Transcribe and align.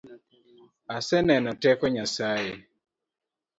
Aseneno 0.95 1.51
teko 1.61 1.85
Nyasaye. 1.95 2.53